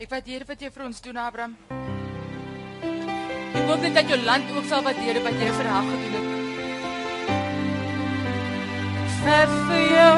Ek 0.00 0.08
waardeer 0.08 0.46
wat 0.48 0.62
jy 0.64 0.70
vir 0.72 0.82
ons 0.86 1.02
doen, 1.04 1.16
Abraham. 1.20 1.54
Ek 2.80 3.66
hoop 3.68 3.82
net 3.84 3.98
dat 3.98 4.08
jou 4.08 4.16
land 4.24 4.46
ook 4.54 4.64
sal 4.70 4.80
waardeer 4.86 5.18
wat 5.26 5.36
jy 5.36 5.50
vir 5.58 5.68
haar 5.68 5.88
gedoen 5.90 6.14
het. 6.16 6.30
Vet 9.20 9.52
vir 9.68 9.82
jou 9.92 10.14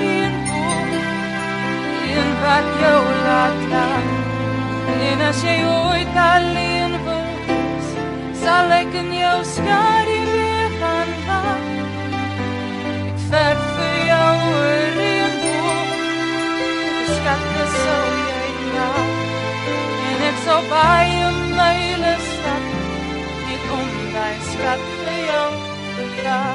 reënboog 0.00 0.96
En 2.14 2.32
wat 2.42 2.72
jou 2.80 2.98
laat 3.26 3.60
gaan 3.70 4.08
En 5.10 5.22
as 5.28 5.44
jy 5.46 5.54
ooit 5.70 6.18
alleen 6.24 6.98
wees 7.06 7.94
Sal 8.42 8.74
ek 8.80 8.98
in 9.04 9.14
jou 9.14 9.38
skadu 9.54 10.13
Word. 26.24 26.54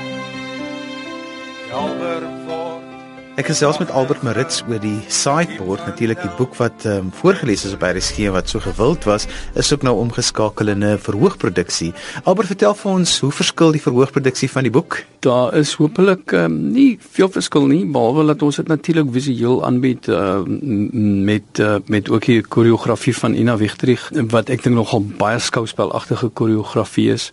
Ek 3.39 3.47
gesels 3.47 3.77
met 3.79 3.91
Albert 3.95 4.23
Marits 4.25 4.63
oor 4.67 4.81
die 4.83 4.97
Sideboard, 5.07 5.85
natuurlik 5.87 6.19
die 6.19 6.31
boek 6.35 6.57
wat 6.57 6.83
ehm 6.83 7.05
um, 7.05 7.11
voorgeles 7.21 7.61
is 7.69 7.75
op 7.77 7.85
RSG 7.85 8.31
wat 8.33 8.49
so 8.49 8.59
gewild 8.59 9.05
was, 9.07 9.29
is 9.55 9.69
ook 9.73 9.85
nou 9.87 9.93
omgeskakel 10.01 10.73
in 10.73 10.83
'n 10.83 10.97
verhoogproduksie. 10.97 11.93
Albert, 12.23 12.47
vertel 12.47 12.75
vir 12.75 12.91
ons 12.91 13.19
hoe 13.19 13.31
verskil 13.31 13.71
die 13.71 13.81
verhoogproduksie 13.81 14.49
van 14.49 14.63
die 14.63 14.71
boek? 14.71 15.03
Daar 15.19 15.55
is 15.55 15.73
hopelik 15.73 16.31
um, 16.31 16.71
nie 16.73 16.97
veel 16.99 17.29
verskil 17.29 17.67
nie, 17.67 17.85
behalwe 17.85 18.25
dat 18.25 18.41
ons 18.41 18.55
dit 18.55 18.67
natuurlik 18.67 19.07
visueel 19.11 19.65
aanbied 19.65 20.07
uh, 20.07 20.41
met 21.29 21.59
uh, 21.59 21.75
met 21.85 22.09
ook 22.09 22.25
die 22.25 22.41
koreografie 22.41 23.15
van 23.15 23.33
Ina 23.33 23.57
Wigtrich 23.57 24.09
wat 24.11 24.49
ek 24.49 24.63
dink 24.63 24.75
nogal 24.75 25.05
baie 25.17 25.39
skouspelagtige 25.39 26.27
koreografie 26.27 27.11
is. 27.11 27.31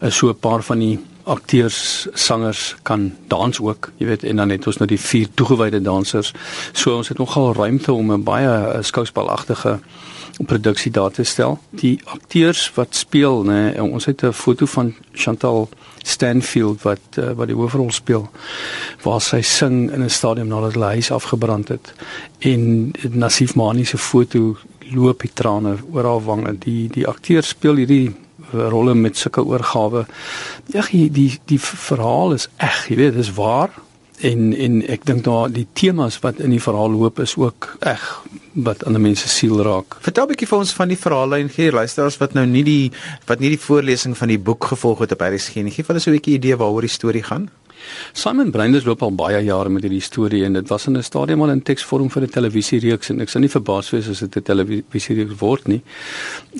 Is 0.00 0.16
so 0.16 0.28
'n 0.28 0.38
paar 0.38 0.62
van 0.62 0.78
die 0.78 0.98
akteurs, 1.28 2.06
sangers 2.14 2.76
kan 2.82 3.10
dans 3.28 3.60
ook, 3.60 3.90
jy 4.00 4.06
weet, 4.06 4.24
en 4.24 4.42
dan 4.42 4.54
het 4.54 4.66
ons 4.66 4.78
nou 4.80 4.88
die 4.88 5.00
vier 5.00 5.28
toegewyde 5.34 5.80
dansers. 5.84 6.32
So 6.72 6.96
ons 6.96 7.08
het 7.12 7.18
nogal 7.18 7.52
ruimte 7.54 7.92
om 7.92 8.12
'n 8.12 8.24
baie 8.24 8.48
uh, 8.48 8.82
skouspelagtige 8.82 9.78
produksie 10.46 10.90
daar 10.92 11.10
te 11.10 11.24
stel. 11.24 11.58
Die 11.70 12.00
akteurs 12.04 12.72
wat 12.74 12.94
speel, 12.94 13.44
nê, 13.44 13.72
nee, 13.72 13.82
ons 13.82 14.04
het 14.04 14.24
'n 14.24 14.32
foto 14.32 14.66
van 14.66 14.94
Chantal 15.12 15.68
Stanfield 16.02 16.82
wat 16.82 17.00
uh, 17.18 17.32
wat 17.32 17.46
die 17.46 17.56
hoofrol 17.56 17.90
speel 17.90 18.30
waar 19.02 19.20
sy 19.20 19.40
sing 19.42 19.90
in 19.92 20.02
'n 20.04 20.10
stadium 20.10 20.48
nadat 20.48 20.72
hulle 20.72 20.84
huis 20.84 21.10
afgebrand 21.10 21.68
het 21.68 21.92
en 22.38 22.92
Nasif 23.10 23.54
Mani 23.54 23.84
se 23.84 23.98
foto 23.98 24.56
loop 24.94 25.20
die 25.20 25.30
trane 25.34 25.76
oor 25.92 26.04
haar 26.04 26.24
wange. 26.24 26.58
Die 26.58 26.88
die 26.88 27.06
akteur 27.06 27.42
speel 27.42 27.74
hierdie 27.74 28.14
rolle 28.52 28.94
met 28.94 29.16
sulke 29.16 29.44
oorgawe. 29.44 30.06
Ja, 30.72 30.84
die 30.90 31.10
die 31.10 31.38
die 31.44 31.60
verhaal 31.60 32.32
is 32.32 32.48
eg, 32.56 32.88
jy 32.88 32.96
weet, 32.96 33.12
dit 33.12 33.26
is 33.26 33.34
waar. 33.36 33.70
En 34.20 34.50
en 34.56 34.80
ek 34.90 35.04
dink 35.06 35.22
daar 35.24 35.50
die 35.52 35.66
temas 35.72 36.18
wat 36.24 36.40
in 36.42 36.50
die 36.50 36.62
verhaal 36.62 36.90
loop 36.90 37.20
is 37.22 37.36
ook 37.38 37.76
eg 37.86 38.02
wat 38.52 38.82
aan 38.84 38.96
die 38.98 39.02
mense 39.02 39.28
siel 39.30 39.62
raak. 39.62 39.98
Vertel 40.02 40.24
'n 40.24 40.28
bietjie 40.32 40.48
vir 40.48 40.58
ons 40.58 40.72
van 40.72 40.88
die 40.88 40.98
verhaallyn 40.98 41.48
gee 41.48 41.70
luisteraars 41.70 42.18
wat 42.18 42.34
nou 42.34 42.46
nie 42.46 42.64
die 42.64 42.92
wat 43.26 43.38
nie 43.40 43.50
die 43.54 43.64
voorlesing 43.66 44.16
van 44.16 44.28
die 44.28 44.38
boek 44.38 44.64
gevolg 44.64 44.98
het 44.98 45.12
op 45.12 45.22
RSG 45.22 45.62
nie. 45.62 45.70
Gee 45.70 45.84
vir 45.84 46.00
so 46.00 46.10
'n 46.10 46.18
bietjie 46.18 46.34
idee 46.34 46.56
waaroor 46.56 46.80
die 46.80 46.90
storie 46.98 47.22
gaan. 47.22 47.50
Simon 48.12 48.50
Breinders 48.50 48.84
loop 48.84 49.02
al 49.02 49.14
baie 49.14 49.44
jare 49.44 49.68
met 49.68 49.82
hierdie 49.82 50.02
storie 50.02 50.44
en 50.44 50.52
dit 50.52 50.68
was 50.68 50.86
in 50.86 50.96
'n 50.96 51.02
stadium 51.02 51.42
al 51.42 51.50
in 51.50 51.62
teksvorm 51.62 52.10
vir 52.10 52.22
'n 52.22 52.28
televisiereeks 52.28 53.10
en 53.10 53.20
ek 53.20 53.28
sou 53.28 53.40
nie 53.40 53.50
verbaas 53.50 53.90
wees 53.90 54.08
as 54.08 54.20
dit 54.20 54.36
'n 54.36 54.42
televisiereeks 54.42 55.38
word 55.38 55.68
nie. 55.68 55.82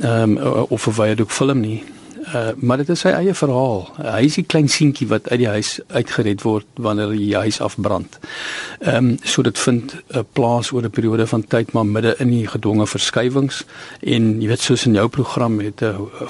Ehm 0.00 0.36
um, 0.36 0.66
of 0.70 0.86
'n 0.86 0.92
Viaduct 0.92 1.32
film 1.32 1.60
nie. 1.60 1.84
Uh, 2.34 2.48
maar 2.56 2.76
dit 2.76 2.88
is 2.92 3.00
sy 3.00 3.08
eie 3.16 3.32
verhaal. 3.32 3.86
Hy 3.96 4.26
is 4.26 4.34
die 4.36 4.44
klein 4.44 4.66
seentjie 4.68 5.06
wat 5.08 5.30
uit 5.30 5.38
die 5.40 5.48
huis 5.48 5.78
uitgered 5.88 6.42
word 6.44 6.66
wanneer 6.76 7.14
die 7.16 7.32
huis 7.36 7.60
afbrand. 7.64 8.18
Ehm 8.82 8.96
um, 8.96 9.08
so 9.24 9.42
dit 9.42 9.58
vind 9.58 9.94
'n 9.94 10.18
uh, 10.18 10.22
plaas 10.32 10.72
oor 10.72 10.84
'n 10.84 10.90
periode 10.90 11.26
van 11.26 11.44
tyd 11.46 11.72
maar 11.72 11.86
midde 11.86 12.14
in 12.18 12.30
die 12.30 12.46
gedwonge 12.46 12.86
verskywings 12.86 13.64
en 14.00 14.42
jy 14.42 14.48
weet 14.48 14.60
soos 14.60 14.86
in 14.86 14.94
jou 14.94 15.08
program 15.08 15.60
het 15.60 15.80
'n 15.80 15.86
uh, 15.86 16.28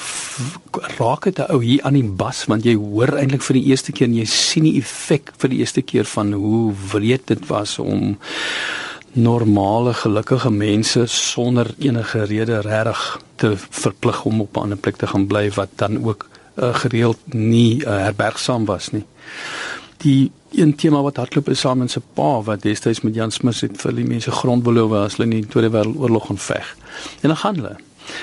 raak 0.98 1.25
dit 1.25 1.38
'n 1.38 1.50
ou 1.50 1.62
hier 1.62 1.82
aan 1.82 1.98
die 1.98 2.10
bas 2.22 2.44
want 2.44 2.64
jy 2.64 2.75
hoor 2.75 3.16
eintlik 3.16 3.42
vir 3.42 3.54
die 3.54 3.66
eerste 3.66 3.92
keer 3.92 4.06
en 4.06 4.14
jy 4.14 4.25
sien 4.25 4.62
die 4.62 4.78
effek 4.78 5.32
vir 5.38 5.50
die 5.50 5.58
eerste 5.58 5.82
keer 5.82 6.04
van 6.04 6.32
hoe 6.32 6.75
wreed 6.92 7.26
dit 7.26 7.47
was 7.48 7.78
om 7.78 8.19
normale 9.12 9.94
gelukkige 9.94 10.50
mense 10.50 11.06
sonder 11.06 11.75
enige 11.78 12.25
rede 12.25 12.60
regtig 12.60 13.19
te 13.38 13.54
verplig 13.56 14.25
om 14.25 14.41
op 14.41 14.56
'n 14.56 14.60
ander 14.60 14.78
plek 14.78 14.97
te 14.97 15.06
gaan 15.06 15.26
bly 15.26 15.50
wat 15.56 15.69
dan 15.76 16.04
ook 16.04 16.28
uh, 16.56 16.75
gereeld 16.75 17.19
nie 17.34 17.81
uh, 17.81 17.87
herbergsaam 17.87 18.65
was 18.65 18.91
nie. 18.91 19.04
Die 19.97 20.31
een 20.53 20.75
tema 20.75 21.03
wat 21.03 21.16
hardloop 21.16 21.49
is 21.49 21.60
saam 21.60 21.78
met 21.78 21.91
sy 21.91 22.00
pa 22.15 22.43
wat 22.43 22.62
destyds 22.62 23.00
met 23.00 23.15
Jan 23.15 23.31
Smith 23.31 23.60
het 23.60 23.76
vir 23.81 23.94
die 23.94 24.06
mense 24.06 24.31
grond 24.31 24.62
beloof 24.62 24.93
as 24.93 25.16
hulle 25.16 25.28
in 25.31 25.37
die 25.41 25.47
Tweede 25.47 25.71
Wêreldoorlog 25.71 26.26
gaan 26.26 26.38
veg. 26.38 26.76
En 27.21 27.28
dan 27.28 27.37
gaan 27.37 27.54
hulle. 27.54 27.76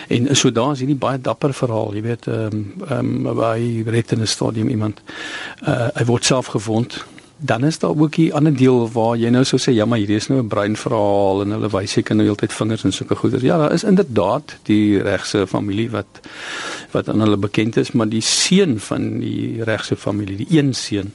En 0.07 0.35
so 0.35 0.51
daar 0.51 0.71
is 0.71 0.79
hierdie 0.81 0.97
baie 0.97 1.21
dapper 1.21 1.53
verhaal, 1.53 1.93
jy 1.93 2.01
weet, 2.01 2.27
ehm 2.27 2.55
um, 2.57 2.63
ehm 2.89 3.27
um, 3.27 3.35
by 3.37 3.83
red 3.85 4.11
in 4.11 4.21
'n 4.21 4.27
stadium 4.27 4.69
iemand 4.69 5.01
uh, 5.67 5.87
hy 5.95 6.05
word 6.05 6.25
self 6.25 6.45
gewond 6.45 7.05
dan 7.37 7.63
is 7.63 7.79
daar 7.79 7.97
ook 7.97 8.17
'n 8.17 8.31
ander 8.31 8.55
deel 8.55 8.91
waar 8.91 9.17
jy 9.17 9.29
nou 9.29 9.43
sou 9.43 9.61
sê 9.61 9.73
ja 9.73 9.85
maar 9.85 9.97
hierdie 9.97 10.15
is 10.15 10.27
nou 10.27 10.39
'n 10.41 10.47
brein 10.47 10.75
verhaal 10.75 11.41
en 11.41 11.51
hulle 11.51 11.69
wys 11.69 11.91
seker 11.91 12.15
nou 12.15 12.27
heeltyd 12.27 12.53
vingers 12.53 12.83
en 12.83 12.91
sulke 12.91 13.15
goeders. 13.15 13.43
Ja, 13.43 13.57
daar 13.57 13.73
is 13.73 13.83
inderdaad 13.83 14.55
die 14.63 15.01
regse 15.01 15.47
familie 15.47 15.89
wat 15.89 16.21
wat 16.91 17.09
aan 17.09 17.19
hulle 17.19 17.37
bekend 17.37 17.77
is, 17.77 17.91
maar 17.91 18.09
die 18.09 18.21
seun 18.21 18.79
van 18.79 19.19
die 19.19 19.63
regse 19.63 19.95
familie, 19.95 20.37
die 20.37 20.59
een 20.59 20.73
seun, 20.73 21.13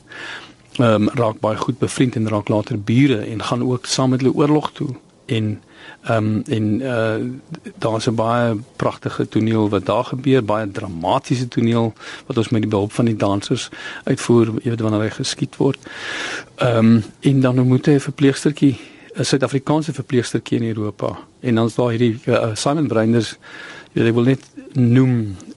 ehm 0.76 1.02
um, 1.02 1.08
raak 1.08 1.40
baie 1.40 1.56
goed 1.56 1.78
bevriend 1.78 2.16
en 2.16 2.28
raak 2.28 2.48
later 2.48 2.80
bure 2.80 3.20
en 3.20 3.42
gaan 3.42 3.62
ook 3.62 3.86
saam 3.86 4.10
met 4.10 4.20
hulle 4.20 4.34
oorlog 4.34 4.72
toe 4.72 4.88
en 5.26 5.60
Ehm 6.02 6.24
um, 6.24 6.42
en 6.48 6.80
uh 6.80 7.14
daar's 7.78 8.06
'n 8.06 8.14
baie 8.14 8.56
pragtige 8.76 9.28
toneel 9.28 9.68
wat 9.68 9.86
daar 9.86 10.04
gebeur, 10.04 10.44
baie 10.44 10.70
dramatiese 10.70 11.48
toneel 11.48 11.92
wat 12.26 12.36
ons 12.36 12.48
met 12.48 12.60
die 12.60 12.70
behulp 12.70 12.92
van 12.92 13.04
die 13.04 13.16
dansers 13.16 13.68
uitvoer, 14.04 14.46
jy 14.62 14.70
weet 14.70 14.80
wanneer 14.80 15.00
hy 15.00 15.10
geskiet 15.10 15.56
word. 15.56 15.78
Ehm 16.56 16.76
um, 16.76 17.02
en 17.20 17.40
dan 17.40 17.66
moet 17.66 17.86
hy 17.86 17.92
'n 17.92 18.00
verpleegstertjie, 18.00 18.78
'n 19.14 19.24
Suid-Afrikaanse 19.24 19.92
verpleegstertjie 19.92 20.58
in 20.58 20.66
Europa. 20.66 21.18
En 21.40 21.54
dan 21.54 21.66
is 21.66 21.74
daar 21.74 21.90
hierdie 21.90 22.18
uh, 22.26 22.54
Simon 22.54 22.86
Breinders, 22.86 23.36
weet 23.92 24.06
hy 24.06 24.12
wil 24.16 24.28
net 24.30 24.44
noem 24.78 25.14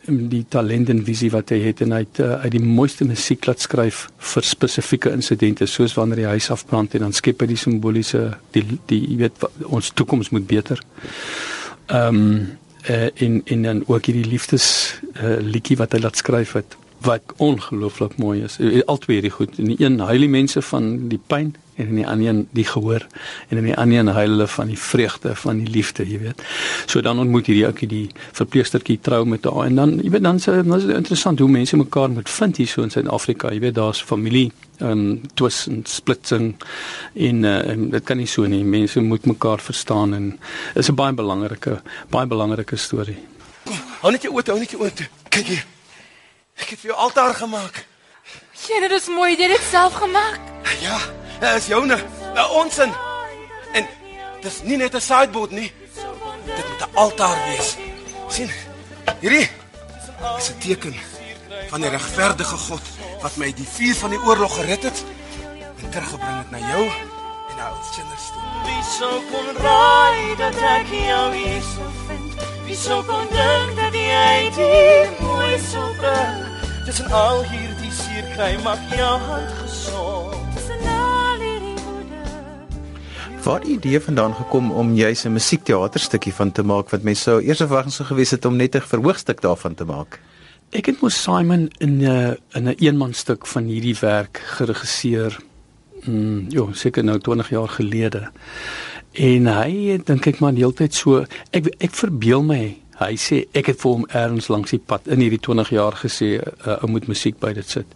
die 0.08 0.44
talent 0.52 0.90
en 0.92 1.04
visie 1.06 1.30
wat 1.32 1.54
hy 1.54 1.60
het 1.64 1.84
en 1.86 1.94
hy 1.96 2.02
het 2.04 2.20
uh, 2.24 2.42
uit 2.44 2.56
die 2.58 2.64
mooiste 2.64 3.06
musiek 3.08 3.46
laat 3.48 3.62
skryf 3.64 4.08
vir 4.34 4.48
spesifieke 4.48 5.14
insidente 5.16 5.68
soos 5.70 5.96
wanneer 5.96 6.24
die 6.24 6.32
huis 6.34 6.50
afbrand 6.52 6.98
en 6.98 7.08
dan 7.08 7.16
skep 7.16 7.44
hy 7.44 7.54
die 7.54 7.62
simboliese 7.62 8.26
die 8.56 8.66
die 8.90 9.00
jy 9.06 9.20
weet 9.24 9.48
ons 9.70 9.94
toekoms 9.94 10.34
moet 10.36 10.48
beter. 10.50 10.82
Ehm 11.88 12.20
um, 12.20 12.36
uh, 12.90 13.10
en 13.24 13.42
en 13.46 13.62
dan 13.64 13.84
ook 13.88 14.10
hierdie 14.10 14.28
liefdes 14.28 14.68
uh, 15.16 15.38
liedjie 15.40 15.78
wat 15.80 15.94
hy 15.96 16.04
laat 16.04 16.20
skryf 16.20 16.58
het 16.60 16.76
wat 17.04 17.34
ongelooflik 17.38 18.18
mooi 18.18 18.44
is. 18.44 18.58
Altwee 18.86 19.20
hierdie 19.20 19.34
goed. 19.36 19.60
En 19.60 19.72
die 19.72 19.80
een 19.82 20.00
huilie 20.00 20.30
mense 20.30 20.62
van 20.62 21.08
die 21.12 21.20
pyn 21.28 21.54
en 21.76 21.88
in 21.88 21.96
die 21.96 22.08
ander 22.08 22.28
een 22.28 22.48
die 22.52 22.66
gehoor 22.66 23.06
en 23.50 23.58
in 23.58 23.64
die 23.64 23.76
ander 23.76 24.00
een 24.00 24.08
huil 24.08 24.30
hulle 24.30 24.48
van 24.48 24.68
die 24.70 24.78
vreugde 24.78 25.36
van 25.36 25.58
die 25.64 25.70
liefde, 25.74 26.06
jy 26.06 26.20
weet. 26.22 26.44
So 26.86 27.02
dan 27.02 27.20
ontmoet 27.20 27.50
hierdie 27.50 27.66
ouetjie 27.66 27.90
die 27.90 28.06
verpleegstertjie 28.38 29.00
trou 29.02 29.24
met 29.26 29.48
haar 29.50 29.66
en 29.66 29.80
dan 29.82 29.96
jy 30.04 30.14
weet 30.14 30.24
dan 30.24 30.40
se 30.40 30.54
dan 30.62 30.78
is 30.78 30.86
dit 30.86 30.96
interessant 30.96 31.40
hoe 31.40 31.50
mense 31.50 31.78
mekaar 31.78 32.14
moet 32.14 32.30
vind 32.30 32.62
hier 32.62 32.70
so 32.70 32.86
in 32.86 32.94
Suid-Afrika. 32.94 33.52
Jy 33.52 33.60
weet 33.66 33.76
daar's 33.80 34.04
familie 34.04 34.52
en 34.78 35.22
twis 35.34 35.66
en 35.68 35.84
splitsing 35.90 36.54
en 37.14 37.44
uh, 37.44 37.58
en 37.74 37.90
dit 37.90 38.04
kan 38.04 38.18
nie 38.18 38.30
so 38.30 38.46
nie. 38.46 38.64
Mense 38.64 39.02
moet 39.02 39.26
mekaar 39.26 39.62
verstaan 39.62 40.14
en 40.14 40.32
is 40.76 40.90
'n 40.90 40.96
baie 40.96 41.14
belangrike 41.14 41.82
baie 42.10 42.28
belangrike 42.28 42.78
storie. 42.78 43.18
Hou 44.02 44.12
net 44.12 44.22
jou 44.22 44.34
oë, 44.34 44.46
hou 44.46 44.60
net 44.60 44.72
jou 44.72 44.84
oë. 44.84 45.10
Kyk 45.30 45.48
hier. 45.48 45.73
Ek 46.56 46.70
het 46.70 46.80
vir 46.80 46.92
jou 46.92 47.00
altaar 47.00 47.34
gemaak. 47.34 47.86
Sien, 48.54 48.82
dit 48.82 48.92
is 48.92 49.08
mooi, 49.08 49.34
jy 49.36 49.42
het 49.42 49.58
dit 49.58 49.66
self 49.70 49.94
gemaak. 49.94 50.40
Ja, 50.82 51.00
dit 51.40 51.50
is 51.56 51.68
joune. 51.68 51.98
Nou 52.36 52.46
ons 52.64 52.78
in. 52.78 52.94
En 53.74 53.88
dis 54.42 54.62
nie 54.64 54.78
net 54.78 54.96
'n 54.96 55.02
sideboard 55.02 55.52
nie. 55.52 55.72
Dit 56.46 56.70
moet 56.70 56.82
'n 56.82 56.96
altaar 56.96 57.38
wees. 57.48 57.76
sien? 58.30 58.52
Hierdie 59.20 59.50
is 60.38 60.50
'n 60.50 60.58
teken 60.60 60.96
van 61.70 61.82
die 61.82 61.90
regverdige 61.90 62.58
God 62.58 62.82
wat 63.22 63.36
my 63.36 63.54
die 63.54 63.68
vuur 63.68 63.96
van 63.96 64.10
die 64.10 64.20
oorlog 64.20 64.56
gered 64.56 64.84
het 64.84 65.04
en 65.82 65.90
teruggebring 65.90 66.38
het 66.38 66.52
na 66.52 66.58
jou 66.58 66.84
en 67.50 67.56
na 67.58 67.72
ons 67.78 67.90
kinders 67.96 68.28
toe. 68.34 68.42
Wie 68.66 68.84
sou 68.98 69.22
kon 69.32 69.64
raai 69.64 70.36
dat 70.36 70.56
ek 70.56 70.88
jou 70.88 71.34
hier 71.34 71.62
sou 71.62 71.90
vind? 72.08 72.34
Wie 72.66 72.76
sou 72.76 73.04
kon 73.04 73.28
dink 73.32 73.83
jy 74.14 74.50
dit 74.62 75.20
mooi 75.26 75.58
sou 75.72 75.90
bring? 76.00 76.40
Tussen 76.86 77.12
al 77.12 77.44
hierdie 77.52 77.92
seer 77.92 78.26
kry 78.36 78.54
maak 78.64 78.82
jou 78.94 79.14
hand 79.28 79.52
gesond. 79.64 80.44
Waar 83.44 83.60
die 83.60 83.74
idee 83.76 84.00
vandaan 84.00 84.32
gekom 84.36 84.72
om 84.72 84.94
juis 84.96 85.26
'n 85.26 85.32
musiekteaterstukkie 85.32 86.34
van 86.34 86.52
te 86.52 86.64
maak 86.64 86.90
wat 86.90 87.04
mense 87.04 87.22
sou 87.22 87.42
eers 87.42 87.58
verwag 87.58 87.92
sou 87.92 88.08
gewees 88.08 88.32
het 88.32 88.46
om 88.46 88.56
net 88.56 88.76
'n 88.76 88.82
verhoogstuk 88.82 89.42
daarvan 89.42 89.76
te 89.76 89.86
maak? 89.86 90.20
Ek 90.72 90.86
het 90.86 91.02
mos 91.02 91.24
Simon 91.24 91.70
in 91.78 92.02
'n 92.02 92.38
in 92.54 92.68
'n 92.68 92.76
eenmanstuk 92.80 93.48
van 93.48 93.64
hierdie 93.64 93.98
werk 94.00 94.42
geregisseer. 94.46 95.38
Mm, 96.06 96.46
ja, 96.50 96.64
seker 96.72 97.04
nou 97.04 97.20
20 97.20 97.50
jaar 97.50 97.68
gelede. 97.68 98.32
En 99.12 99.46
hy 99.46 100.02
dink 100.06 100.26
ek 100.26 100.40
maar 100.40 100.54
heeltyd 100.54 100.94
so 100.94 101.26
ek 101.52 101.76
ek 101.78 101.92
verbeel 101.92 102.44
my 102.44 102.83
hy 103.00 103.14
sê 103.20 103.44
ek 103.58 103.72
het 103.72 103.80
vir 103.82 103.96
hom 103.96 104.08
erns 104.14 104.50
langs 104.54 104.74
die 104.74 104.82
pad 104.82 105.08
in 105.12 105.24
hierdie 105.24 105.42
20 105.42 105.72
jaar 105.74 105.98
gesê 105.98 106.36
uh, 106.40 106.78
ou 106.84 106.92
moet 106.94 107.08
musiek 107.10 107.40
by 107.42 107.54
dit 107.58 107.70
sit. 107.78 107.96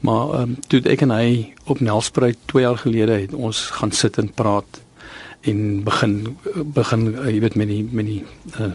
Maar 0.00 0.34
ehm 0.38 0.54
um, 0.54 0.56
toe 0.68 0.82
ek 0.90 1.04
en 1.06 1.14
hy 1.14 1.28
op 1.70 1.80
Nelspruit 1.80 2.38
2 2.52 2.64
jaar 2.64 2.80
gelede 2.82 3.20
het 3.24 3.34
ons 3.34 3.68
gaan 3.78 3.92
sit 3.92 4.18
en 4.18 4.32
praat 4.34 4.82
en 5.48 5.82
begin 5.86 6.16
begin 6.74 7.06
uh, 7.14 7.28
jy 7.30 7.38
weet 7.44 7.60
met 7.60 7.70
die 7.70 7.84
met 7.90 8.10
die 8.10 8.20
uh, 8.58 8.72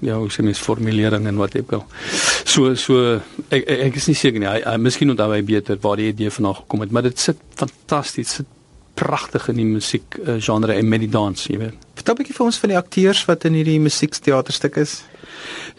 ja, 0.00 0.16
sê 0.32 0.44
mens 0.44 0.60
formulering 0.64 1.26
en 1.28 1.40
wat 1.40 1.56
ek 1.60 1.72
wil. 1.74 1.84
So 2.48 2.74
so 2.74 3.18
ek 3.48 3.64
ek, 3.64 3.76
ek 3.90 4.00
is 4.00 4.08
nie 4.08 4.18
seker 4.18 4.40
nie. 4.40 4.48
Hy, 4.48 4.62
hy 4.64 4.78
miskien 4.80 5.12
onthou 5.12 5.30
hy 5.32 5.42
beter 5.46 5.80
waar 5.82 6.00
die 6.00 6.08
idee 6.12 6.32
vandaan 6.32 6.60
gekom 6.62 6.84
het, 6.84 6.94
maar 6.94 7.08
dit 7.08 7.20
sit 7.20 7.40
fantasties, 7.60 8.40
sit 8.40 8.56
pragtig 9.00 9.48
in 9.52 9.60
die 9.60 9.68
musiek 9.68 10.18
uh, 10.20 10.36
genre 10.42 10.76
en 10.76 10.88
met 10.88 11.00
die 11.00 11.10
dans, 11.12 11.46
jy 11.48 11.58
weet. 11.60 11.88
Vertel 11.98 12.14
'n 12.14 12.20
bietjie 12.20 12.36
vir 12.36 12.46
ons 12.46 12.60
van 12.62 12.72
die 12.74 12.80
akteurs 12.80 13.24
wat 13.28 13.44
in 13.48 13.56
hierdie 13.58 13.80
musiekteaterstuk 13.80 14.76
is. 14.76 15.00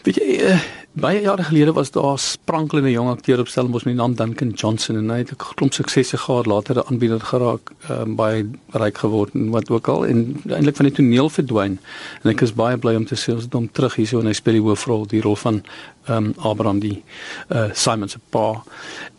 Weet 0.02 0.18
jy, 0.18 0.28
uh, 0.50 0.58
baie 0.92 1.22
jare 1.24 1.44
gelede 1.44 1.72
was 1.72 1.90
daar 1.90 2.12
'n 2.12 2.18
sprankelende 2.18 2.90
jong 2.90 3.08
akteur 3.08 3.38
op 3.38 3.48
Stellenbosch 3.48 3.84
met 3.84 3.94
die 3.94 4.02
naam 4.02 4.14
Duncan 4.14 4.50
Johnson 4.50 4.96
en 4.96 5.10
hy 5.10 5.18
het 5.18 5.30
'n 5.30 5.36
klomp 5.36 5.72
suksese 5.72 6.16
gehad, 6.16 6.46
later 6.46 6.76
'n 6.76 6.86
aanbieder 6.86 7.20
geraak, 7.20 7.70
um, 7.90 8.14
baie 8.14 8.46
ryk 8.70 8.98
geword 8.98 9.34
en 9.34 9.50
wat 9.50 9.70
ook 9.70 9.88
al 9.88 10.06
en 10.06 10.42
eintlik 10.48 10.76
van 10.76 10.86
die 10.86 10.94
toneel 10.94 11.30
verdwyn. 11.30 11.78
En 12.22 12.30
ek 12.30 12.40
is 12.40 12.54
baie 12.54 12.76
bly 12.76 12.94
om 12.94 13.06
te 13.06 13.14
sien 13.14 13.34
ons 13.34 13.44
het 13.44 13.52
hom 13.52 13.70
terug 13.72 13.94
hierso 13.94 14.20
en 14.20 14.26
hy 14.26 14.32
speel 14.32 14.52
die 14.52 14.62
hoofrol, 14.62 15.06
die 15.06 15.20
rol 15.20 15.36
van 15.36 15.62
ehm 16.06 16.16
um, 16.16 16.34
Abraham 16.36 16.78
die 16.78 17.02
uh, 17.48 17.70
Simon 17.72 18.08
se 18.08 18.18
pa. 18.28 18.62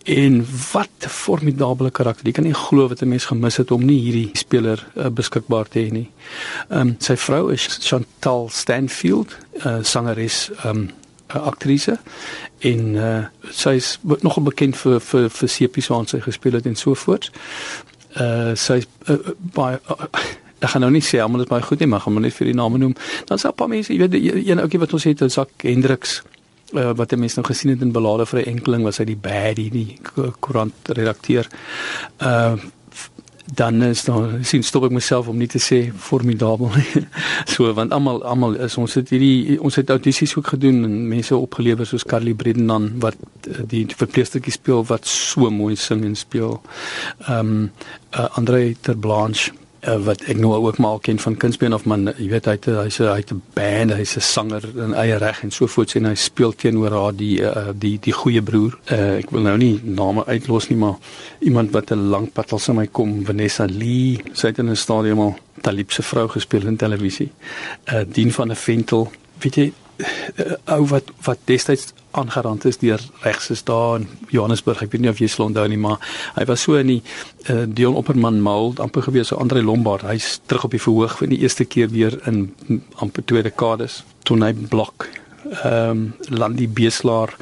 En 0.03 0.45
wat 0.73 0.89
'n 0.99 1.09
formidable 1.09 1.91
karakter. 1.91 2.25
Jy 2.25 2.31
kan 2.31 2.43
nie 2.43 2.53
glo 2.53 2.87
wat 2.87 3.01
'n 3.01 3.07
mens 3.07 3.25
gemis 3.25 3.57
het 3.57 3.71
om 3.71 3.85
nie 3.85 3.99
hierdie 3.99 4.29
speler 4.33 4.87
uh, 4.95 5.07
beskikbaar 5.07 5.67
te 5.67 5.79
hê 5.79 5.91
nie. 5.91 6.09
Ehm 6.69 6.79
um, 6.79 6.95
sy 6.99 7.15
vrou 7.15 7.51
is 7.51 7.79
Chantal 7.81 8.49
Stanfield, 8.49 9.37
'n 9.53 9.67
uh, 9.67 9.83
sangeres 9.83 10.51
ehm 10.63 10.77
um, 10.77 10.89
aktrise 11.39 11.97
en 12.59 12.95
uh, 12.95 13.23
sy 13.51 13.75
is 13.75 13.99
nogal 14.03 14.43
bekend 14.43 14.77
vir 14.77 14.99
vir 14.99 15.29
vir 15.29 15.49
sepies 15.49 15.87
waar 15.87 16.07
sy 16.07 16.19
gespeel 16.19 16.53
het 16.59 16.65
en 16.65 16.75
so 16.75 16.93
voort. 16.93 17.31
Uh 18.19 18.53
sy 18.55 18.81
is 18.83 18.87
uh, 19.09 19.17
baie 19.55 19.79
uh, 19.89 20.07
ek 20.63 20.69
gaan 20.69 20.81
nou 20.85 20.91
nie 20.91 21.03
sê 21.03 21.19
almal 21.19 21.43
is 21.43 21.49
baie 21.49 21.63
goed 21.63 21.79
nie, 21.79 21.87
maar 21.91 21.99
gaan 21.99 22.13
maar 22.13 22.23
net 22.23 22.33
vir 22.33 22.47
die 22.47 22.55
name 22.55 22.77
noem. 22.77 22.93
Dan 23.25 23.37
is 23.37 23.43
daar 23.43 23.51
'n 23.51 23.55
paar 23.55 23.67
mense, 23.67 23.93
jy 23.93 23.99
weet 23.99 24.47
een 24.47 24.59
ouetjie 24.59 24.79
wat 24.79 24.93
ons 24.93 25.03
het, 25.03 25.31
Sak 25.31 25.49
Hendriks 25.57 26.21
uh, 26.73 26.91
wat 26.95 27.09
die 27.09 27.17
mense 27.17 27.39
nou 27.39 27.47
gesien 27.47 27.73
het 27.73 27.81
in 27.81 27.91
belade 27.91 28.25
vir 28.25 28.39
'n 28.39 28.49
enkeling 28.55 28.83
was 28.83 28.97
hy 28.97 29.05
die 29.05 29.17
baddie 29.17 29.69
die 29.69 29.97
koerant 30.39 30.73
redakteur. 30.87 31.47
Uh 32.19 32.55
dan 33.45 33.83
is 33.83 34.03
dan 34.03 34.43
sien 34.45 34.63
stop 34.63 34.85
ek 34.87 34.95
myself 34.95 35.27
om 35.27 35.37
nie 35.37 35.49
te 35.51 35.59
sê 35.61 35.79
formidabel 35.91 36.71
nie. 36.77 37.03
so 37.53 37.71
want 37.75 37.91
almal 37.91 38.21
almal 38.23 38.55
is 38.67 38.77
ons 38.79 38.95
het 38.99 39.11
hierdie 39.13 39.59
ons 39.59 39.75
het 39.79 39.89
audisies 39.93 40.35
ook 40.39 40.53
gedoen 40.55 40.83
en 40.87 40.95
mense 41.11 41.35
opgelewer 41.35 41.87
soos 41.87 42.07
Carly 42.07 42.33
Bredendan 42.33 42.91
wat 43.03 43.19
eh, 43.49 43.65
die 43.75 43.83
verpleegstertjie 43.91 44.55
speel 44.55 44.85
wat 44.87 45.09
so 45.09 45.51
mooi 45.51 45.75
sing 45.75 46.05
en 46.07 46.15
speel. 46.15 46.61
Ehm 47.27 47.39
um, 47.39 47.71
uh, 48.13 48.29
Andre 48.37 48.75
Terblanche 48.81 49.51
uh, 49.87 49.97
wat 50.05 50.23
ek 50.31 50.37
nou 50.37 50.53
ook 50.53 50.77
maar 50.77 50.99
ken 50.99 51.19
van 51.19 51.37
Kunstbeen 51.37 51.73
of 51.73 51.85
man 51.85 52.07
jy 52.17 52.29
weet 52.31 52.45
hy 52.45 52.55
het 52.57 52.65
hy's 52.65 52.97
hy't 52.97 53.33
'n 53.33 53.41
band 53.53 53.93
hy's 53.93 54.15
'n 54.17 54.21
sanger 54.21 54.63
in 54.85 54.93
eie 54.93 55.17
reg 55.17 55.43
en 55.43 55.51
so 55.51 55.67
voort 55.67 55.95
en 55.95 56.05
hy 56.05 56.15
speel 56.15 56.53
teenoor 56.53 56.91
haar 56.91 57.15
die 57.15 57.41
uh, 57.41 57.71
die 57.73 57.97
die 57.99 58.13
goeie 58.13 58.41
broer. 58.41 58.77
Uh, 58.91 59.17
ek 59.17 59.31
wil 59.31 59.41
nou 59.41 59.57
nie 59.57 59.79
name 59.83 60.25
uitlos 60.25 60.69
nie 60.69 60.77
maar 60.77 60.95
iemand 61.39 61.71
wat 61.71 61.91
'n 61.91 62.09
lang 62.09 62.31
pad 62.31 62.51
al 62.51 62.59
sy 62.59 62.73
my 62.73 62.87
kom 62.87 63.25
Vanessa 63.25 63.65
Lee 63.65 64.21
sy 64.33 64.47
het 64.47 64.59
in 64.59 64.69
'n 64.69 64.75
stadium 64.75 65.19
al 65.19 65.35
Talib 65.61 65.91
se 65.91 66.01
vrou 66.01 66.27
gespeel 66.27 66.67
in 66.67 66.77
televisie. 66.77 67.31
Uh, 67.93 68.03
Dien 68.07 68.31
van 68.31 68.51
'n 68.51 68.55
Ventel 68.55 69.11
weet 69.39 69.55
jy 69.55 69.73
ou 70.65 70.85
wat 70.89 71.11
wat 71.25 71.39
destyds 71.49 71.93
aangerand 72.13 72.65
is 72.65 72.77
deur 72.77 73.01
regses 73.23 73.63
daar 73.63 73.99
in 73.99 74.07
Johannesburg. 74.29 74.83
Ek 74.85 74.93
weet 74.93 75.01
nie 75.01 75.09
of 75.09 75.21
jy 75.21 75.29
sal 75.31 75.47
onthou 75.49 75.65
nie, 75.69 75.79
maar 75.81 76.01
hy 76.37 76.45
was 76.49 76.65
so 76.65 76.77
in 76.77 76.91
die 76.91 77.01
uh, 77.49 77.63
Dion 77.67 77.97
Opperman 77.97 78.41
Mall 78.41 78.73
amper 78.83 79.07
gewees 79.07 79.33
so 79.33 79.41
Andre 79.41 79.63
Lombard. 79.65 80.05
Hy's 80.09 80.39
terug 80.45 80.69
op 80.69 80.77
die 80.77 80.83
verhoog 80.83 81.17
vir 81.21 81.33
die 81.33 81.41
eerste 81.41 81.65
keer 81.65 81.89
weer 81.93 82.19
in 82.29 82.45
amper 83.01 83.25
twee 83.25 83.45
dekades. 83.45 84.03
Tonei 84.23 84.53
Blok 84.53 85.09
ehm 85.43 85.89
um, 85.89 86.13
Landie 86.29 86.67
Beeslaar 86.67 87.35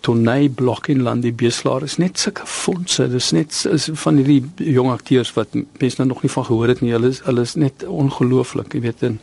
Tonei 0.00 0.48
Blok 0.48 0.88
en 0.88 1.02
Landie 1.02 1.32
Beeslaar 1.32 1.82
is 1.82 1.96
net 1.96 2.18
sulke 2.18 2.46
fondse. 2.46 3.08
Dis 3.08 3.30
net 3.30 3.66
is 3.70 3.88
van 3.92 4.16
hierdie 4.16 4.72
jong 4.74 4.90
akteurs 4.90 5.32
wat 5.34 5.54
mense 5.54 5.96
nou 6.00 6.08
nog 6.08 6.22
nie 6.22 6.30
van 6.30 6.44
gehoor 6.44 6.68
het 6.68 6.80
nie. 6.80 6.92
Hulle 6.92 7.12
is 7.14 7.20
hulle 7.24 7.40
is 7.46 7.54
net 7.54 7.84
ongelooflik 7.86 8.74
jy 8.74 8.80
weet 8.80 9.02
en 9.06 9.20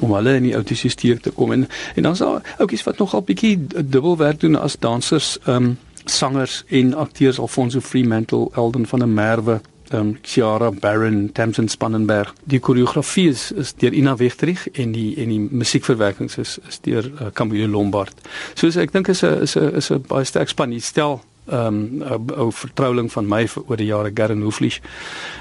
om 0.00 0.14
hulle 0.14 0.34
in 0.40 0.48
die 0.48 0.54
autisisteer 0.54 1.20
te 1.20 1.30
kom. 1.30 1.52
En 1.52 1.68
en 1.94 2.02
dan's 2.02 2.24
daar 2.24 2.56
ouppies 2.58 2.84
wat 2.88 2.98
nogal 2.98 3.22
bietjie 3.22 3.56
dubbel 3.66 4.16
werk 4.16 4.40
doen 4.40 4.56
as 4.56 4.78
dansers 4.78 5.36
ehm 5.44 5.56
um, 5.70 5.78
sangers 6.04 6.64
en 6.68 6.94
akteurs 6.94 7.38
Alfonso 7.38 7.80
Fremantle 7.80 8.48
Elden 8.56 8.86
van 8.86 8.98
der 8.98 9.08
Merwe 9.08 9.60
um, 9.92 10.18
Chiara 10.22 10.70
Baron 10.70 11.32
Tamsin 11.32 11.68
Spannenberg. 11.68 12.32
Die 12.44 12.60
koreografie 12.60 13.28
is 13.28 13.52
is 13.52 13.74
deur 13.74 13.92
Ina 13.92 14.16
Wegtrich 14.16 14.68
en 14.72 14.92
die 14.92 15.16
en 15.16 15.28
die 15.28 15.40
musiekverwerkings 15.40 16.38
is 16.38 16.58
is 16.68 16.80
deur 16.80 17.04
uh, 17.04 17.30
Camille 17.32 17.68
Lombard. 17.68 18.14
So 18.54 18.68
ek 18.80 18.92
dink 18.92 19.08
is 19.08 19.22
'n 19.22 19.42
is 19.42 19.56
'n 19.56 19.74
is 19.76 19.90
'n 19.90 20.04
baie 20.08 20.24
sterk 20.24 20.48
span. 20.48 20.70
Die 20.70 20.80
stel 20.80 21.20
ehm 21.50 21.66
um, 21.66 22.02
'n 22.02 22.32
ou 22.36 22.50
vertroueling 22.52 23.12
van 23.12 23.26
my 23.26 23.46
vir 23.46 23.62
oor 23.66 23.76
die 23.76 23.90
jare 23.90 24.10
Garen 24.14 24.42
Hoeflich. 24.42 24.80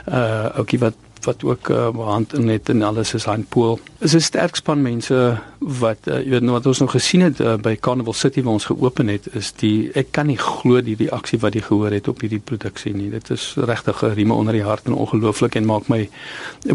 Uh 0.07 0.49
ouetjie 0.57 0.79
wat 0.79 0.95
wat 1.25 1.43
ook 1.43 1.69
uh, 1.69 1.89
hand 2.05 2.33
in 2.33 2.47
het 2.47 2.69
en 2.69 2.81
alles 2.81 3.13
is 3.13 3.27
aan 3.27 3.45
pool. 3.49 3.79
Is 3.99 4.13
'n 4.13 4.19
sterk 4.19 4.55
span 4.55 4.81
mense 4.81 5.37
wat 5.59 5.97
uh, 6.07 6.19
jy 6.23 6.29
weet 6.29 6.41
nou 6.41 6.51
wat 6.51 6.65
ons 6.65 6.79
nou 6.79 6.89
gesien 6.89 7.21
het 7.21 7.39
uh, 7.39 7.55
by 7.55 7.75
Carnival 7.75 8.13
City 8.13 8.41
waar 8.41 8.53
ons 8.53 8.65
geopen 8.65 9.07
het 9.07 9.27
is 9.33 9.51
die 9.51 9.91
ek 9.93 10.11
kan 10.11 10.27
nie 10.27 10.37
glo 10.37 10.81
die 10.81 10.95
reaksie 10.95 11.39
wat 11.39 11.53
jy 11.53 11.61
gehoor 11.61 11.91
het 11.91 12.07
op 12.07 12.21
hierdie 12.21 12.39
produksie 12.39 12.93
nie. 12.93 13.09
Dit 13.09 13.29
is 13.29 13.53
regtig 13.57 14.03
'n 14.03 14.13
riem 14.13 14.31
onder 14.31 14.53
die 14.53 14.63
hart 14.63 14.85
en 14.85 14.93
ongelooflik 14.93 15.55
en 15.55 15.65
maak 15.65 15.87
my 15.87 16.09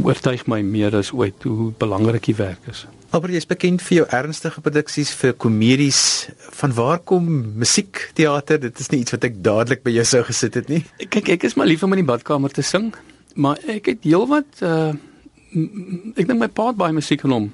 oortuig 0.03 0.47
my 0.47 0.61
meer 0.63 0.97
as 0.97 1.13
ooit 1.13 1.43
hoe 1.43 1.73
belangrik 1.79 2.25
die 2.25 2.37
werk 2.37 2.61
is. 2.69 2.87
Maar 3.11 3.31
jy 3.31 3.37
is 3.37 3.47
bekend 3.47 3.83
vir 3.83 3.97
jou 3.97 4.07
ernstige 4.11 4.61
produksies 4.61 5.13
vir 5.15 5.33
komedies. 5.33 6.29
Van 6.51 6.73
waar 6.75 6.99
kom 6.99 7.53
musiekteater? 7.55 8.59
Dit 8.61 8.81
is 8.81 8.91
nie 8.91 9.01
iets 9.01 9.15
wat 9.15 9.25
ek 9.25 9.39
dadelik 9.39 9.83
by 9.83 9.91
jou 9.91 10.05
sou 10.05 10.23
gesit 10.23 10.55
het 10.55 10.69
nie. 10.69 10.85
Kyk, 10.99 11.29
ek 11.29 11.45
is 11.45 11.55
maar 11.55 11.67
lief 11.67 11.83
om 11.83 11.93
in 11.93 12.03
die 12.03 12.11
badkamer 12.11 12.51
te 12.51 12.63
sing 12.63 12.93
maar 13.35 13.59
ek 13.67 13.87
het 13.93 14.07
heelwat 14.07 14.63
uh 14.63 14.95
ek 16.19 16.27
dink 16.27 16.41
my 16.41 16.49
pa 16.51 16.73
het 16.73 16.79
baie 16.81 16.93
musiek 16.93 17.23
in 17.23 17.31
hom 17.31 17.45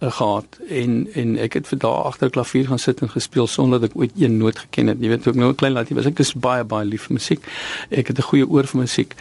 uh, 0.00 0.12
gehad 0.12 0.58
en 0.68 1.06
en 1.12 1.34
ek 1.44 1.58
het 1.58 1.68
vir 1.68 1.80
dae 1.82 2.04
agter 2.08 2.30
klavier 2.30 2.70
gaan 2.70 2.80
sit 2.80 3.02
en 3.04 3.12
gespeel 3.12 3.46
sonder 3.46 3.80
dat 3.80 3.90
ek 3.90 3.98
ooit 4.00 4.14
een 4.16 4.38
noot 4.38 4.58
geken 4.58 4.92
het. 4.92 5.00
Jy 5.00 5.08
weet, 5.12 5.22
toe 5.22 5.32
ek 5.32 5.40
nou 5.40 5.50
'n 5.50 5.60
klein 5.60 5.76
laaitie 5.76 5.96
was, 5.96 6.06
ek 6.06 6.18
is 6.24 6.32
baie 6.32 6.64
baie 6.64 6.88
lief 6.88 7.08
vir 7.08 7.18
musiek. 7.20 7.42
Ek 7.90 8.08
het 8.08 8.18
'n 8.18 8.28
goeie 8.30 8.48
oor 8.48 8.66
vir 8.66 8.80
musiek 8.80 9.16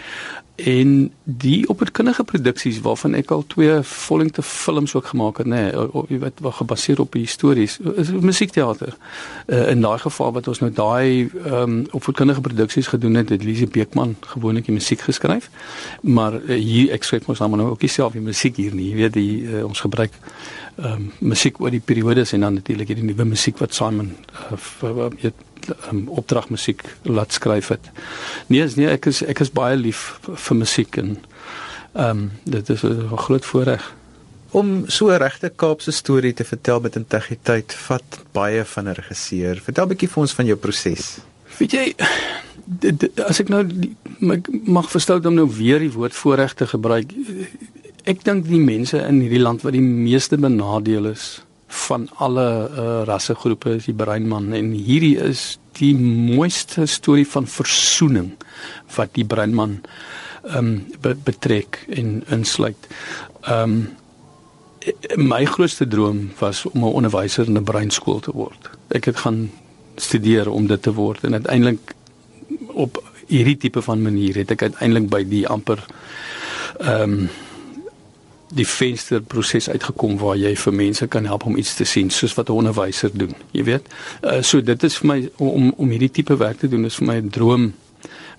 en 0.55 1.11
die 1.23 1.69
opvoedkundige 1.69 2.23
produksies 2.23 2.81
waarvan 2.85 3.15
ek 3.17 3.31
al 3.33 3.41
twee 3.47 3.79
vollengte 3.81 4.43
films 4.45 4.93
ook 4.93 5.05
gemaak 5.09 5.39
het 5.41 5.47
nê 5.49 5.61
nee, 5.73 6.03
jy 6.11 6.19
weet 6.21 6.41
wat 6.45 6.59
gebaseer 6.59 6.99
op 7.01 7.13
histories 7.17 7.79
is 7.95 8.11
musiekteater. 8.11 8.93
Uh, 9.47 9.69
in 9.69 9.81
daai 9.81 9.97
geval 9.99 10.33
wat 10.35 10.47
ons 10.47 10.61
nou 10.61 10.69
daai 10.71 11.29
um, 11.45 11.79
opvoedkundige 11.91 12.41
produksies 12.41 12.87
gedoen 12.87 13.17
het 13.17 13.33
het 13.33 13.43
Lisie 13.43 13.67
Beekman 13.67 14.15
gewoonlik 14.19 14.69
die 14.69 14.75
musiek 14.77 15.01
geskryf. 15.01 15.49
Maar 16.01 16.37
uh, 16.37 16.59
hier 16.59 16.93
ek 16.93 17.03
skryf 17.03 17.25
mos 17.27 17.41
nou 17.41 17.71
ook 17.71 17.87
self 17.89 18.13
die 18.13 18.21
musiek 18.21 18.55
hier 18.55 18.75
nie. 18.77 18.91
Jy 18.91 18.95
weet 18.95 19.13
die 19.13 19.41
uh, 19.41 19.63
ons 19.65 19.81
gebruik 19.81 20.13
um, 20.77 21.09
musiek 21.19 21.57
oor 21.61 21.73
die 21.73 21.81
periodes 21.81 22.33
en 22.33 22.45
dan 22.45 22.61
natuurlik 22.61 22.93
die 22.93 23.03
nuwe 23.03 23.25
musiek 23.25 23.57
wat 23.57 23.73
Simon 23.73 24.13
uh, 24.51 25.09
weet 25.17 25.33
um, 25.91 26.07
opdragmusiek 26.07 26.83
laat 27.01 27.33
skryf 27.33 27.67
het. 27.67 27.89
Nee, 28.47 28.67
nee, 28.75 28.87
ek 28.87 29.05
is 29.05 29.23
ek 29.23 29.39
is 29.39 29.51
baie 29.51 29.77
lief 29.77 30.19
vir 30.23 30.57
musiek 30.57 30.97
en 30.97 31.17
ehm 31.93 32.09
um, 32.09 32.31
dit 32.43 32.69
is 32.69 32.83
'n 32.83 33.17
groot 33.17 33.45
voorreg 33.45 33.93
om 34.53 34.83
so 34.87 35.09
'n 35.09 35.17
regte 35.17 35.49
Kaapse 35.49 35.91
storie 35.91 36.33
te 36.33 36.43
vertel 36.43 36.79
met 36.79 36.95
integriteit 36.95 37.73
vat 37.73 38.19
baie 38.31 38.65
van 38.65 38.87
'n 38.87 38.93
regisseur. 38.93 39.61
Vertel 39.61 39.85
'n 39.85 39.89
bietjie 39.89 40.09
vir 40.09 40.21
ons 40.21 40.33
van 40.33 40.45
jou 40.45 40.57
proses. 40.57 41.17
Weet 41.57 41.71
jy 41.71 41.95
dit, 42.65 42.99
dit, 42.99 43.19
as 43.19 43.39
ek 43.39 43.49
nou 43.49 43.63
die, 43.67 43.95
mag 44.63 44.89
verstout 44.91 45.25
om 45.25 45.33
nou 45.33 45.49
weer 45.49 45.79
die 45.79 45.91
woord 45.91 46.13
voorreg 46.13 46.53
te 46.53 46.67
gebruik. 46.67 47.11
Ek 48.03 48.23
dink 48.23 48.47
die 48.47 48.59
mense 48.59 48.97
in 48.97 49.21
hierdie 49.23 49.41
land 49.41 49.61
wat 49.61 49.73
die 49.73 49.81
meeste 49.81 50.37
benadeel 50.37 51.05
is 51.05 51.41
van 51.73 52.07
alle 52.21 52.47
uh, 52.69 53.01
rassegroepe 53.09 53.75
is 53.79 53.87
die 53.89 53.97
breinman 53.97 54.53
en 54.53 54.71
hierdie 54.71 55.17
is 55.17 55.57
die 55.79 55.93
mooiste 55.97 56.85
storie 56.85 57.25
van 57.27 57.47
versoening 57.49 58.33
wat 58.95 59.15
die 59.17 59.25
breinman 59.25 59.79
ehm 60.43 60.57
um, 60.57 60.71
be, 61.01 61.15
betrek 61.15 61.85
en 61.89 62.23
insluit. 62.29 62.87
Ehm 63.41 63.61
um, 63.63 63.83
my 65.15 65.45
grootste 65.47 65.87
droom 65.87 66.31
was 66.39 66.65
om 66.65 66.83
'n 66.83 66.95
onderwyser 66.99 67.47
in 67.47 67.57
'n 67.57 67.63
breinskool 67.63 68.19
te 68.19 68.31
word. 68.31 68.69
Ek 68.87 69.05
het 69.05 69.17
gaan 69.17 69.51
studeer 69.95 70.49
om 70.49 70.67
dit 70.67 70.81
te 70.81 70.93
word 70.93 71.23
en 71.23 71.33
uiteindelik 71.33 71.95
op 72.67 73.03
hierdie 73.27 73.57
tipe 73.57 73.81
van 73.81 74.01
manier 74.01 74.35
het 74.35 74.51
ek 74.51 74.61
uiteindelik 74.61 75.09
by 75.09 75.23
die 75.23 75.47
amper 75.47 75.85
ehm 76.79 77.01
um, 77.01 77.29
die 78.55 78.67
vensterproses 78.67 79.69
uitgekom 79.69 80.17
waar 80.21 80.37
jy 80.37 80.53
vir 80.65 80.73
mense 80.73 81.07
kan 81.07 81.25
help 81.25 81.45
om 81.49 81.57
iets 81.57 81.75
te 81.79 81.87
sien 81.89 82.09
soos 82.09 82.35
wat 82.37 82.49
'n 82.49 82.59
onderwyser 82.61 83.11
doen. 83.13 83.33
Jy 83.51 83.63
weet. 83.63 83.87
Uh, 84.21 84.41
so 84.41 84.61
dit 84.61 84.83
is 84.83 84.97
vir 84.97 85.07
my 85.07 85.29
om 85.37 85.73
om 85.77 85.89
hierdie 85.89 86.11
tipe 86.11 86.37
werk 86.37 86.59
te 86.59 86.67
doen 86.67 86.85
is 86.85 86.95
vir 86.95 87.07
my 87.07 87.17
'n 87.21 87.29
droom 87.29 87.73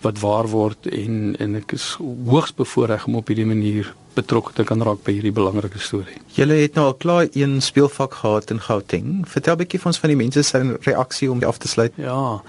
wat 0.01 0.21
waar 0.21 0.49
word 0.49 0.87
en 0.87 1.37
en 1.39 1.55
ek 1.57 1.73
is 1.73 1.97
hoogs 1.99 2.55
bevoorreg 2.55 3.07
om 3.07 3.17
op 3.17 3.27
hierdie 3.27 3.47
manier 3.47 3.95
betrokke 4.15 4.53
te 4.53 4.65
kan 4.65 4.83
raak 4.83 5.03
by 5.03 5.13
hierdie 5.17 5.35
belangrike 5.35 5.79
storie. 5.79 6.21
Julle 6.37 6.55
het 6.61 6.75
nou 6.75 6.87
al 6.87 6.95
klaar 6.95 7.27
een 7.33 7.61
speelvak 7.63 8.15
gehad 8.15 8.51
in 8.51 8.61
Gauteng. 8.61 9.25
Vertel 9.29 9.55
'n 9.55 9.59
bietjie 9.59 9.81
vir 9.81 9.87
ons 9.87 9.99
van 9.99 10.09
die 10.09 10.17
mense 10.17 10.43
se 10.43 10.79
reaksie 10.81 11.31
om 11.31 11.43
af 11.43 11.59
te 11.59 11.69
sluit. 11.69 11.93
Ja. 11.97 12.43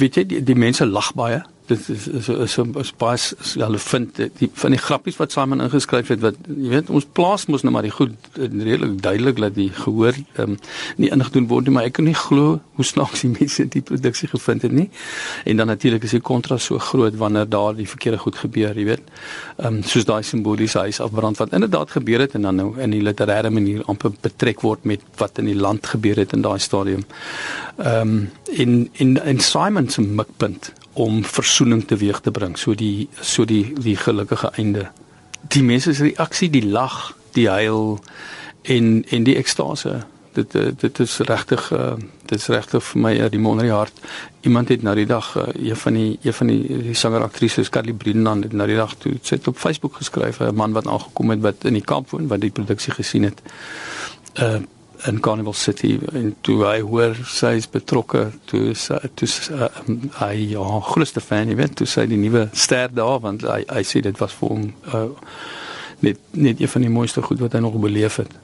Weet 0.00 0.14
jy 0.14 0.24
die, 0.24 0.42
die 0.42 0.54
mense 0.54 0.86
lag 0.86 1.14
baie 1.14 1.42
dit 1.66 1.88
is 1.88 2.06
is 2.08 2.28
is, 2.28 2.58
is 2.82 2.92
baie 3.00 3.18
hulle 3.64 3.78
vind 3.78 4.20
die 4.40 4.50
van 4.62 4.74
die 4.74 4.80
grappies 4.80 5.18
wat 5.20 5.32
Simon 5.32 5.64
ingeskryf 5.64 6.08
het 6.14 6.22
wat 6.24 6.38
jy 6.46 6.70
weet 6.74 6.90
ons 6.90 7.08
plaas 7.18 7.46
mos 7.50 7.64
nou 7.66 7.72
maar 7.74 7.86
die 7.86 7.94
goed 7.94 8.14
redelik 8.36 9.02
duidelik 9.02 9.40
dat 9.42 9.54
die 9.54 9.70
gehoor 9.82 10.14
ehm 10.14 10.56
um, 10.56 10.58
nie 10.96 11.10
ingedoen 11.12 11.48
word 11.50 11.66
nie 11.66 11.74
maar 11.76 11.88
ek 11.88 11.98
kan 11.98 12.08
nie 12.08 12.16
glo 12.16 12.60
hoe 12.76 12.84
snaaks 12.84 13.24
die 13.24 13.32
mense 13.32 13.66
die 13.72 13.82
produksie 13.82 14.28
gevind 14.28 14.62
het 14.66 14.72
nie. 14.72 14.88
En 15.44 15.56
dan 15.56 15.70
natuurlik 15.72 16.04
is 16.04 16.14
die 16.16 16.20
kontras 16.20 16.68
so 16.68 16.78
groot 16.78 17.16
wanneer 17.16 17.48
daar 17.48 17.74
die 17.76 17.88
verkeerde 17.88 18.18
goed 18.18 18.36
gebeur 18.36 18.76
jy 18.76 18.86
weet. 18.92 19.12
Ehm 19.56 19.80
um, 19.80 19.82
soos 19.82 20.06
daai 20.08 20.22
simboliese 20.22 20.78
huis 20.84 21.00
afbrand 21.00 21.40
wat 21.42 21.52
inderdaad 21.56 21.90
gebeur 21.96 22.24
het 22.26 22.34
en 22.38 22.48
dan 22.48 22.60
nou 22.60 22.68
in 22.80 22.94
die 22.94 23.02
literêre 23.02 23.50
manier 23.50 23.84
amper 23.90 24.12
betrek 24.20 24.64
word 24.66 24.84
met 24.84 25.04
wat 25.20 25.38
in 25.38 25.50
die 25.50 25.58
land 25.58 25.86
gebeur 25.86 26.20
het 26.22 26.32
in 26.36 26.44
daai 26.46 26.58
stadium. 26.58 27.04
Ehm 27.76 28.00
um, 28.00 28.30
in 28.52 28.90
in 28.92 29.16
in 29.24 29.40
Simon 29.40 29.88
se 29.88 30.02
mikpunt 30.02 30.72
om 30.96 31.24
versoening 31.24 31.84
teweeg 31.84 32.20
te 32.20 32.30
bring. 32.30 32.56
So 32.58 32.74
die 32.74 33.08
so 33.20 33.44
die 33.44 33.74
die 33.74 33.96
gelukkige 34.00 34.50
einde. 34.56 34.88
Die 35.52 35.62
mense 35.62 35.92
se 35.94 36.08
reaksie 36.08 36.50
die 36.50 36.64
lag 36.64 37.14
die 37.36 37.48
huil 37.48 37.98
en 38.62 39.04
en 39.10 39.26
die 39.28 39.36
ekstase. 39.36 39.98
Dit 40.32 40.54
eh, 40.54 40.70
dit 40.76 41.00
is 41.04 41.18
regtig 41.28 41.68
uh, 41.72 41.92
dit 42.26 42.38
is 42.38 42.48
regtig 42.48 42.84
vir 42.84 43.02
my 43.02 43.12
uit 43.20 43.32
die 43.32 43.40
mond 43.40 43.60
in 43.60 43.68
die 43.68 43.74
hart. 43.76 44.00
Iemand 44.48 44.72
het 44.72 44.82
nou 44.82 44.94
die 44.96 45.08
dag 45.08 45.34
uh, 45.36 45.44
een 45.52 45.76
van 45.76 46.00
die 46.00 46.18
een 46.22 46.36
van 46.40 46.52
die, 46.52 46.78
die 46.88 46.94
sanger 46.94 47.24
aktrises 47.24 47.68
Carly 47.68 47.92
Brennan 47.92 48.42
het 48.42 48.56
nou 48.56 48.68
die 48.68 48.78
dag 48.80 48.94
toe 48.98 49.18
sit 49.22 49.48
op 49.48 49.60
Facebook 49.60 50.00
geskryf 50.00 50.40
'n 50.40 50.54
man 50.54 50.72
wat 50.72 50.86
aangekom 50.86 51.30
het 51.30 51.44
wat 51.44 51.68
in 51.68 51.76
die 51.76 51.84
kamp 51.84 52.10
woon 52.10 52.32
wat 52.32 52.40
die 52.40 52.50
produksie 52.50 52.92
gesien 52.92 53.28
het. 53.28 53.42
Uh 54.40 54.64
in 55.04 55.20
Carnival 55.20 55.52
City 55.52 55.98
en 56.12 56.34
toe 56.46 56.58
hy 56.64 56.80
hoor 56.80 57.16
sy 57.28 57.56
is 57.60 57.68
betrokke 57.70 58.26
toe 58.50 58.74
sy 58.78 58.98
toe 59.18 59.28
uh, 59.56 59.68
hy 60.20 60.32
ja 60.54 60.80
grootste 60.90 61.22
fan 61.24 61.52
jy 61.52 61.58
weet 61.60 61.76
toe 61.80 61.88
sy 61.90 62.06
die 62.10 62.20
nuwe 62.20 62.46
ster 62.56 62.92
daar 62.94 63.20
want 63.24 63.46
hy 63.46 63.62
hy 63.68 63.84
sê 63.86 64.02
dit 64.06 64.22
was 64.22 64.34
vir 64.40 64.54
hom 64.54 64.66
uh, 64.92 65.06
net 66.06 66.20
net 66.32 66.60
een 66.60 66.72
van 66.72 66.86
die 66.86 66.92
mooiste 66.92 67.24
goed 67.24 67.40
wat 67.44 67.56
hy 67.56 67.62
nog 67.64 67.78
beleef 67.82 68.20
het 68.22 68.34